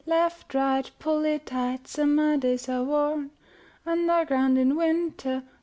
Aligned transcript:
Left, 0.07 0.51
right, 0.55 0.89
pull 0.97 1.25
it 1.25 1.45
tight; 1.45 1.87
Summer 1.87 2.35
days 2.35 2.67
are 2.67 2.83
warra; 2.83 3.29
Underground 3.85 4.57
in 4.57 4.75
Winter. 4.75 5.43